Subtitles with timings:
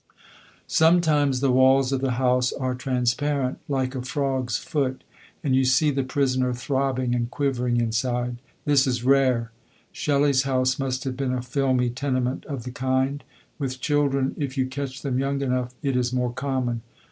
[0.65, 5.03] Sometimes the walls of the house are transparent, like a frog's foot,
[5.43, 8.37] and you see the prisoner throbbing and quivering inside.
[8.65, 9.51] This is rare.
[9.91, 13.23] Shelley's house must have been a filmy tenement of the kind.
[13.59, 16.81] With children if you catch them young enough it is more common.